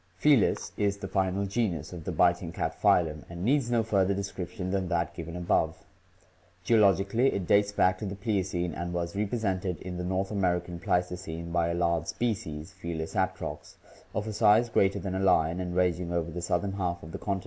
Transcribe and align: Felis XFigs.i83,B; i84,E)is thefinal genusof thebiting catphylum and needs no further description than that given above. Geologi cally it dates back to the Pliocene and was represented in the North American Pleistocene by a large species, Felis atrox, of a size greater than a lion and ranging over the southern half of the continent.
Felis 0.15 0.71
XFigs.i83,B; 0.79 0.79
i84,E)is 0.79 0.97
thefinal 0.97 1.47
genusof 1.47 2.01
thebiting 2.05 2.51
catphylum 2.53 3.23
and 3.29 3.45
needs 3.45 3.69
no 3.69 3.83
further 3.83 4.15
description 4.15 4.71
than 4.71 4.87
that 4.87 5.13
given 5.13 5.35
above. 5.35 5.85
Geologi 6.65 7.07
cally 7.07 7.27
it 7.31 7.45
dates 7.45 7.71
back 7.71 7.99
to 7.99 8.07
the 8.07 8.15
Pliocene 8.15 8.73
and 8.73 8.93
was 8.93 9.15
represented 9.15 9.79
in 9.79 9.97
the 9.97 10.03
North 10.03 10.31
American 10.31 10.79
Pleistocene 10.79 11.51
by 11.51 11.67
a 11.67 11.75
large 11.75 12.07
species, 12.07 12.71
Felis 12.71 13.13
atrox, 13.13 13.75
of 14.15 14.25
a 14.25 14.33
size 14.33 14.69
greater 14.69 14.97
than 14.97 15.13
a 15.13 15.19
lion 15.19 15.59
and 15.59 15.75
ranging 15.75 16.11
over 16.11 16.31
the 16.31 16.41
southern 16.41 16.71
half 16.71 17.03
of 17.03 17.11
the 17.11 17.19
continent. 17.19 17.39